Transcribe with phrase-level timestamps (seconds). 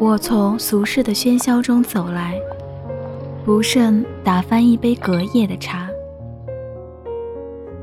[0.00, 2.40] 我从俗世的喧嚣中走来，
[3.44, 5.88] 不慎打翻一杯隔夜的茶，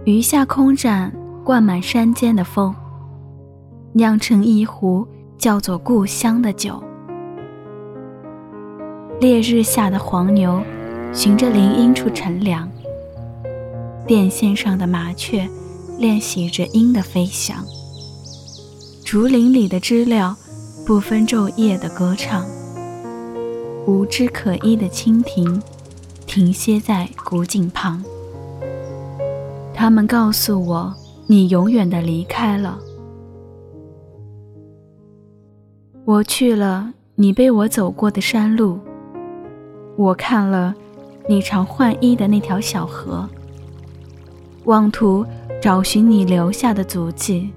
[0.05, 1.11] 余下空盏
[1.43, 2.73] 灌满山间的风，
[3.91, 5.05] 酿成一壶
[5.37, 6.81] 叫做故乡的酒。
[9.20, 10.61] 烈日下的黄牛，
[11.11, 12.70] 循着林荫处乘凉。
[14.07, 15.45] 电线上的麻雀，
[15.97, 17.57] 练习着鹰的飞翔。
[19.03, 20.37] 竹林里的知了，
[20.85, 22.45] 不分昼夜的歌唱。
[23.87, 25.59] 无枝可依的蜻蜓，
[26.27, 28.03] 停歇在古井旁。
[29.73, 30.93] 他们告诉我，
[31.25, 32.77] 你永远的离开了。
[36.05, 38.79] 我去了你背我走过的山路。
[39.97, 40.75] 我看了
[41.27, 43.27] 你常换衣的那条小河，
[44.65, 45.25] 妄图
[45.59, 47.49] 找寻你留下的足迹。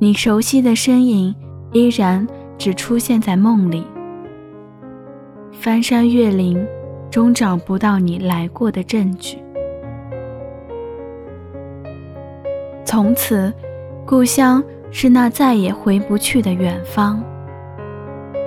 [0.00, 1.34] 你熟悉的身影
[1.72, 2.24] 依然
[2.56, 3.84] 只出现在梦里，
[5.50, 6.64] 翻山越岭，
[7.10, 9.38] 终找不到你来过的证据。
[12.84, 13.52] 从此，
[14.06, 17.20] 故乡是那再也回不去的远方。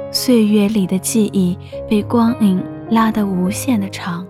[0.10, 1.58] 岁月里的记忆
[1.90, 4.26] 被光影拉得无限的长。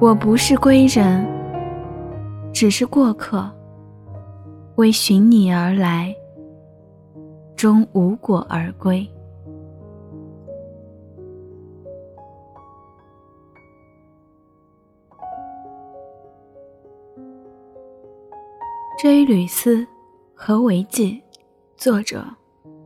[0.00, 1.24] 我不是归人，
[2.52, 3.50] 只是过客，
[4.76, 6.14] 为寻你而来，
[7.56, 9.08] 终无果而归。
[18.98, 19.86] 这一缕丝，
[20.34, 21.22] 何为寄？
[21.78, 22.22] 作者：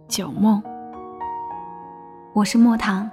[0.06, 0.62] 九梦。
[2.32, 3.10] 我是莫唐。